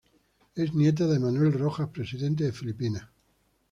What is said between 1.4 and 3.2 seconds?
Roxas, Presidente de Filipinas.